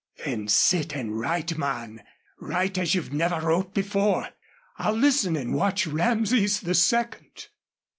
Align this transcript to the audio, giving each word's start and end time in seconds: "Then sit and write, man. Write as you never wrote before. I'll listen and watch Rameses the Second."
"Then 0.25 0.47
sit 0.47 0.95
and 0.95 1.19
write, 1.19 1.59
man. 1.59 2.01
Write 2.39 2.79
as 2.79 2.95
you 2.95 3.03
never 3.11 3.39
wrote 3.39 3.71
before. 3.75 4.29
I'll 4.77 4.95
listen 4.97 5.35
and 5.35 5.53
watch 5.53 5.85
Rameses 5.85 6.61
the 6.61 6.73
Second." 6.73 7.49